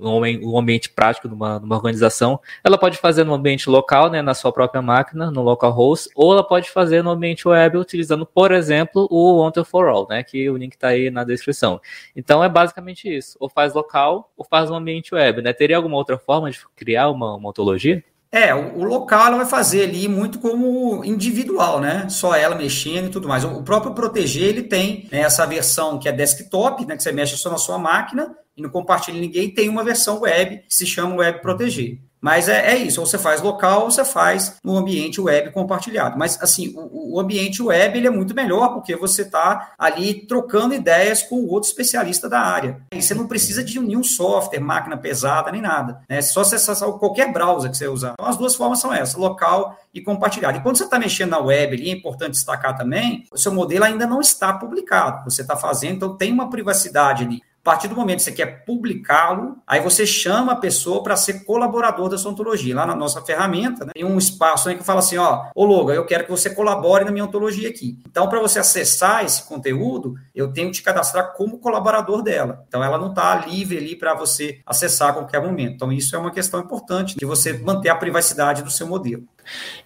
[0.00, 4.50] um ambiente prático de uma, organização, ela pode fazer no ambiente local, né, na sua
[4.50, 9.36] própria máquina, no localhost, ou ela pode fazer no ambiente web utilizando, por exemplo, o
[9.36, 11.78] Wanted for All, né, que o link está aí na descrição.
[12.16, 15.52] Então é basicamente isso, ou faz local, ou faz no ambiente web, né?
[15.52, 18.02] Teria alguma outra forma de criar uma, uma ontologia?
[18.30, 22.08] É, o, o, local ela vai fazer ali muito como individual, né?
[22.10, 23.42] Só ela mexendo e tudo mais.
[23.42, 26.96] O, o próprio Proteger, ele tem né, essa versão que é desktop, né?
[26.96, 29.50] Que você mexe só na sua máquina e não compartilha ninguém.
[29.50, 31.98] Tem uma versão web que se chama Web Proteger.
[32.20, 36.18] Mas é, é, isso, ou você faz local ou você faz no ambiente web compartilhado.
[36.18, 40.74] Mas, assim, o, o ambiente web ele é muito melhor porque você está ali trocando
[40.74, 42.80] ideias com o outro especialista da área.
[42.92, 46.00] E você não precisa de nenhum software, máquina pesada, nem nada.
[46.08, 48.14] É só acessar qualquer browser que você usar.
[48.14, 50.58] Então, as duas formas são essas, local e compartilhado.
[50.58, 53.84] E quando você está mexendo na web, ali, é importante destacar também, o seu modelo
[53.84, 55.24] ainda não está publicado.
[55.30, 57.42] Você está fazendo, então tem uma privacidade ali.
[57.64, 61.44] A partir do momento que você quer publicá-lo, aí você chama a pessoa para ser
[61.44, 62.74] colaborador da sua ontologia.
[62.74, 65.92] Lá na nossa ferramenta, né, tem um espaço aí que fala assim: ó, ô Loga,
[65.92, 67.98] eu quero que você colabore na minha ontologia aqui.
[68.08, 72.64] Então, para você acessar esse conteúdo, eu tenho que te cadastrar como colaborador dela.
[72.66, 75.74] Então, ela não está livre ali para você acessar a qualquer momento.
[75.74, 79.24] Então, isso é uma questão importante de você manter a privacidade do seu modelo.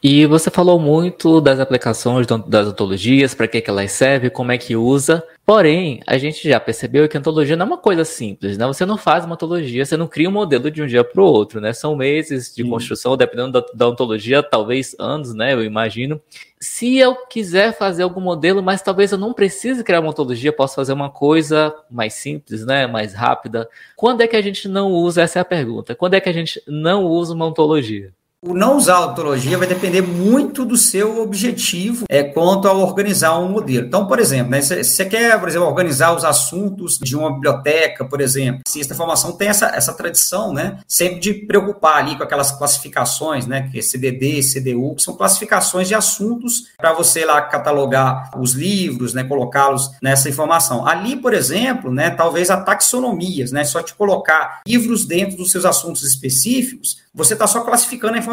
[0.03, 4.59] E você falou muito das aplicações das ontologias, para que, que elas servem, como é
[4.59, 5.23] que usa.
[5.53, 8.67] Porém, a gente já percebeu que a ontologia não é uma coisa simples, né?
[8.67, 11.27] Você não faz uma ontologia, você não cria um modelo de um dia para o
[11.27, 11.75] outro, né?
[11.75, 12.71] São meses de Sim.
[12.71, 15.53] construção, dependendo da, da, ontologia, talvez anos, né?
[15.53, 16.19] Eu imagino.
[16.59, 20.75] Se eu quiser fazer algum modelo, mas talvez eu não precise criar uma ontologia, posso
[20.75, 22.87] fazer uma coisa mais simples, né?
[22.87, 23.69] Mais rápida.
[23.95, 25.21] Quando é que a gente não usa?
[25.21, 25.95] Essa é a pergunta.
[25.95, 28.11] Quando é que a gente não usa uma ontologia?
[28.45, 33.39] O não usar a ontologia vai depender muito do seu objetivo é, quanto a organizar
[33.39, 33.87] um modelo.
[33.87, 38.05] Então, por exemplo, né, se você quer, por exemplo, organizar os assuntos de uma biblioteca,
[38.05, 42.25] por exemplo, ciência da informação tem essa, essa tradição, né, sempre de preocupar ali com
[42.25, 47.41] aquelas classificações, né, que é CDD, CDU, que são classificações de assuntos para você lá
[47.43, 50.85] catalogar os livros, né, colocá-los nessa informação.
[50.85, 55.65] Ali, por exemplo, né, talvez a taxonomias, né, só te colocar livros dentro dos seus
[55.65, 58.32] assuntos específicos, você está só classificando a informação.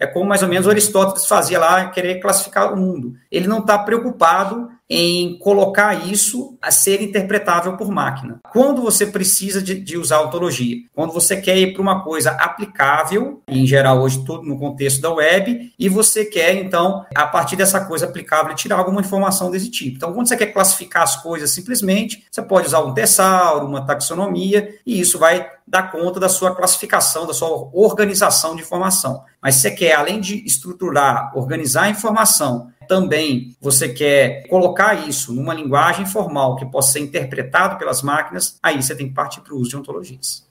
[0.00, 3.14] É como mais ou menos Aristóteles fazia lá, querer classificar o mundo.
[3.30, 8.40] Ele não está preocupado em colocar isso a ser interpretável por máquina.
[8.52, 10.76] Quando você precisa de, de usar ontologia?
[10.94, 15.12] Quando você quer ir para uma coisa aplicável, em geral hoje tudo no contexto da
[15.12, 19.96] web, e você quer então, a partir dessa coisa aplicável, tirar alguma informação desse tipo.
[19.96, 24.74] Então, quando você quer classificar as coisas simplesmente, você pode usar um tesauro, uma taxonomia,
[24.86, 29.24] e isso vai dar conta da sua classificação, da sua organização de informação.
[29.42, 35.54] Mas você quer, além de estruturar, organizar a informação, também você quer colocar isso numa
[35.54, 39.58] linguagem formal que possa ser interpretado pelas máquinas, aí você tem que partir para o
[39.58, 40.44] uso de ontologias.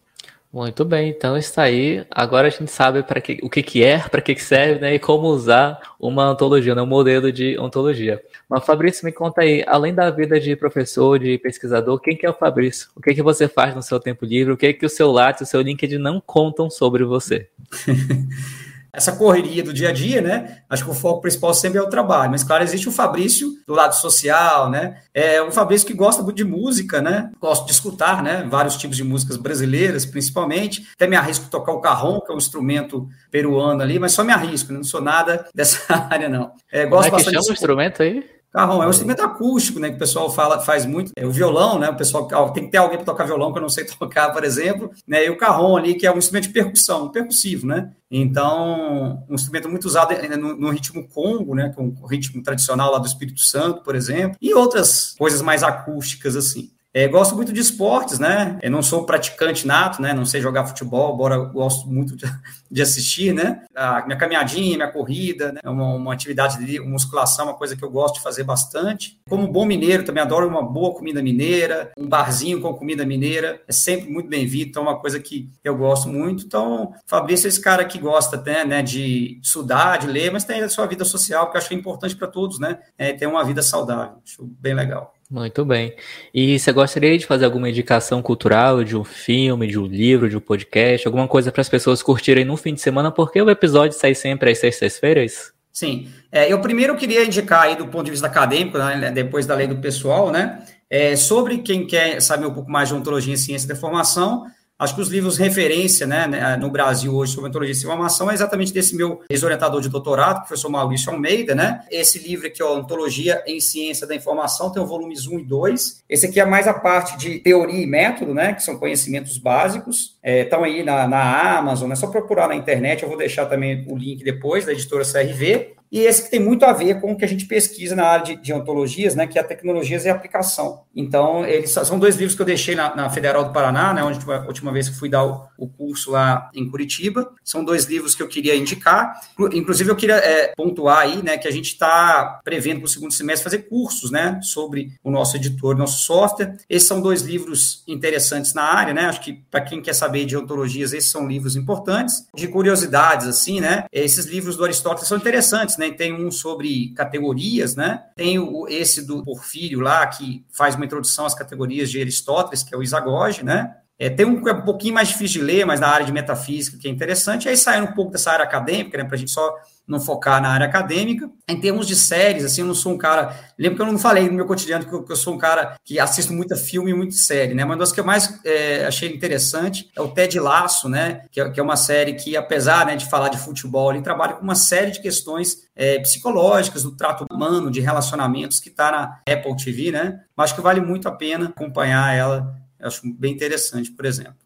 [0.54, 2.06] Muito bem, então está aí.
[2.12, 4.94] Agora a gente sabe para que, o que, que é, para que, que serve, né,
[4.94, 8.22] e como usar uma ontologia, né, um modelo de ontologia.
[8.48, 12.30] Mas Fabrício, me conta aí, além da vida de professor, de pesquisador, quem que é
[12.30, 12.88] o Fabrício?
[12.96, 14.54] O que que você faz no seu tempo livre?
[14.54, 17.50] O que que o seu Lattes, o seu LinkedIn não contam sobre você?
[18.94, 20.60] essa correria do dia a dia, né?
[20.70, 22.30] Acho que o foco principal sempre é o trabalho.
[22.30, 25.00] Mas, claro, existe o Fabrício do lado social, né?
[25.12, 27.32] É um Fabrício que gosta muito de música, né?
[27.42, 28.46] Gosto de escutar, né?
[28.48, 30.88] Vários tipos de músicas brasileiras, principalmente.
[30.94, 34.32] Até me arrisco tocar o carrom, que é um instrumento peruano ali, mas só me
[34.32, 34.78] arrisco, né?
[34.78, 36.52] não sou nada dessa área, não.
[36.72, 38.24] É, gosto Como é que chama o instrumento aí?
[38.54, 39.90] Carrom, é um instrumento acústico, né?
[39.90, 41.12] Que o pessoal fala, faz muito.
[41.16, 41.90] É o violão, né?
[41.90, 44.44] O pessoal tem que ter alguém para tocar violão, que eu não sei tocar, por
[44.44, 44.92] exemplo.
[45.08, 45.26] Né?
[45.26, 47.92] E o carrom ali, que é um instrumento de percussão, percussivo, né?
[48.12, 51.70] Então, um instrumento muito usado no, no ritmo congo, né?
[51.74, 54.38] Que é um ritmo tradicional lá do Espírito Santo, por exemplo.
[54.40, 56.70] E outras coisas mais acústicas, assim.
[56.94, 58.60] É, gosto muito de esportes, né?
[58.62, 60.14] Eu não sou praticante nato, né?
[60.14, 62.26] Não sei jogar futebol, embora gosto muito de,
[62.70, 63.64] de assistir, né?
[63.76, 65.60] A minha caminhadinha, minha corrida, né?
[65.64, 69.18] É uma, uma atividade de musculação, uma coisa que eu gosto de fazer bastante.
[69.28, 73.72] Como bom mineiro, também adoro uma boa comida mineira, um barzinho com comida mineira, é
[73.72, 76.46] sempre muito bem-vindo, então é uma coisa que eu gosto muito.
[76.46, 80.62] Então, Fabrício é esse cara que gosta até, né, de estudar, de ler, mas tem
[80.62, 82.78] a sua vida social, que eu acho que é importante para todos, né?
[83.00, 85.14] É ter uma vida saudável, acho bem legal.
[85.34, 85.96] Muito bem.
[86.32, 90.38] E você gostaria de fazer alguma indicação cultural de um filme, de um livro, de
[90.38, 93.98] um podcast, alguma coisa para as pessoas curtirem no fim de semana, porque o episódio
[93.98, 95.52] sai sempre às sextas-feiras?
[95.72, 96.08] Sim.
[96.32, 99.66] É, eu primeiro queria indicar aí do ponto de vista acadêmico, né, depois da lei
[99.66, 100.64] do pessoal, né?
[100.88, 104.46] É, sobre quem quer saber um pouco mais de ontologia e ciência da formação,
[104.78, 108.34] Acho que os livros referência né, né, no Brasil hoje sobre ontologia e informação é
[108.34, 111.82] exatamente desse meu ex-orientador de doutorado, professor Maurício Almeida, né?
[111.92, 116.04] Esse livro aqui, ó, Ontologia em Ciência da Informação, tem o volumes 1 e 2.
[116.10, 118.54] Esse aqui é mais a parte de teoria e método, né?
[118.54, 120.18] Que são conhecimentos básicos.
[120.24, 123.86] Estão é, aí na, na Amazon, é só procurar na internet, eu vou deixar também
[123.88, 125.76] o link depois da editora CRV.
[125.94, 128.26] E esse que tem muito a ver com o que a gente pesquisa na área
[128.26, 130.82] de, de ontologias, né, que é tecnologias e aplicação.
[130.96, 134.20] Então, eles são dois livros que eu deixei na, na Federal do Paraná, né, onde
[134.32, 137.32] a última vez que fui dar o, o, curso lá em Curitiba.
[137.44, 139.22] São dois livros que eu queria indicar.
[139.54, 143.14] Inclusive, eu queria é, pontuar aí, né, que a gente está prevendo para o segundo
[143.14, 146.58] semestre fazer cursos, né, sobre o nosso editor, nosso software.
[146.68, 150.36] Esses são dois livros interessantes na área, né, acho que para quem quer saber de
[150.36, 152.26] ontologias, esses são livros importantes.
[152.36, 155.92] De curiosidades, assim, né, esses livros do Aristóteles são interessantes, né, né?
[155.92, 158.04] Tem um sobre categorias, né?
[158.16, 162.74] Tem o, esse do Porfírio lá, que faz uma introdução às categorias de Aristóteles, que
[162.74, 163.76] é o Isagoge, né?
[164.00, 166.12] É, tem um que é um pouquinho mais difícil de ler, mas na área de
[166.12, 167.48] metafísica, que é interessante.
[167.48, 169.04] Aí saindo um pouco dessa área acadêmica, né?
[169.04, 169.56] Para a gente só
[169.88, 171.30] não focar na área acadêmica.
[171.48, 173.38] Em termos de séries, assim, eu não sou um cara.
[173.58, 175.78] Lembro que eu não falei no meu cotidiano que eu, que eu sou um cara
[175.84, 177.64] que assisto muita filme e muita série, né?
[177.64, 181.26] Mas uma das que eu mais é, achei interessante é o Ted Laço, né?
[181.32, 184.34] Que é, que é, uma série que, apesar né, de falar de futebol, ele trabalha
[184.34, 189.34] com uma série de questões é, psicológicas, do trato humano, de relacionamentos, que está na
[189.34, 190.22] Apple TV, né?
[190.36, 192.56] Mas acho que vale muito a pena acompanhar ela.
[192.80, 194.43] Eu acho bem interessante, por exemplo.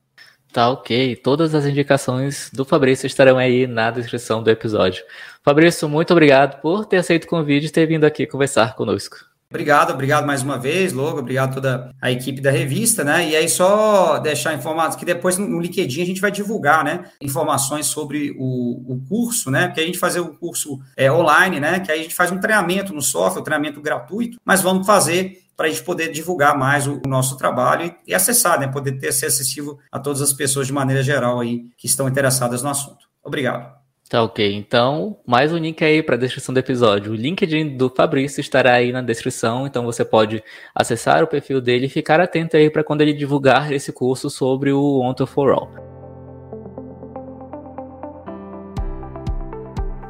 [0.51, 1.15] Tá ok.
[1.17, 5.03] Todas as indicações do Fabrício estarão aí na descrição do episódio.
[5.43, 9.26] Fabrício, muito obrigado por ter aceito o convite e ter vindo aqui conversar conosco.
[9.49, 13.29] Obrigado, obrigado mais uma vez, Logo, obrigado a toda a equipe da revista, né?
[13.29, 17.05] E aí só deixar informados que depois no LinkedIn a gente vai divulgar, né?
[17.21, 19.67] Informações sobre o, o curso, né?
[19.67, 21.79] Porque a gente fazer o curso é, online, né?
[21.79, 25.43] Que aí a gente faz um treinamento no software, um treinamento gratuito, mas vamos fazer
[25.55, 28.67] para a gente poder divulgar mais o, o nosso trabalho e, e, acessar, né?
[28.67, 32.61] Poder ter ser acessível a todas as pessoas de maneira geral aí que estão interessadas
[32.61, 33.07] no assunto.
[33.24, 33.86] Obrigado.
[34.10, 34.55] Tá ok.
[34.55, 37.12] Então, mais um link aí para a descrição do episódio.
[37.12, 40.41] O LinkedIn do Fabrício estará aí na descrição, então você pode
[40.74, 44.72] acessar o perfil dele e ficar atento aí para quando ele divulgar esse curso sobre
[44.72, 45.97] o Onto for All.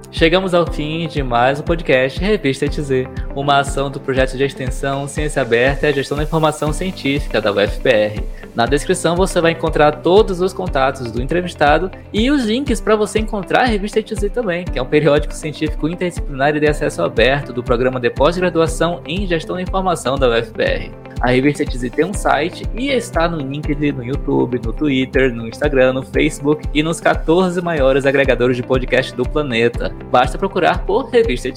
[0.10, 2.90] Chegamos ao fim de mais um podcast Revista ETZ,
[3.36, 8.24] uma ação do projeto de extensão Ciência Aberta e Gestão da Informação Científica da UFPR.
[8.56, 13.20] Na descrição você vai encontrar todos os contatos do entrevistado e os links para você
[13.20, 17.52] encontrar a Revista ETZ também, que é um periódico científico interdisciplinar e de acesso aberto
[17.52, 21.07] do programa de pós-graduação em Gestão da Informação da UFPR.
[21.22, 25.94] A revista tem um site e está no LinkedIn, no YouTube, no Twitter, no Instagram,
[25.94, 29.94] no Facebook e nos 14 maiores agregadores de podcast do planeta.
[30.12, 31.48] Basta procurar por Revista.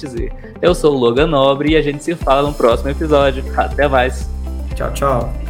[0.62, 3.44] Eu sou o Logan Nobre e a gente se fala no próximo episódio.
[3.56, 4.28] Até mais.
[4.74, 5.49] Tchau, tchau.